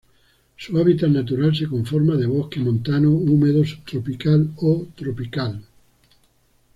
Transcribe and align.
Su 0.57 0.79
hábitat 0.79 1.11
natural 1.11 1.55
se 1.55 1.67
conforma 1.67 2.15
de 2.15 2.25
bosque 2.25 2.59
montano 2.59 3.11
húmedo 3.11 3.63
subtropical 3.63 4.51
o 4.55 4.87
tropical. 4.95 5.61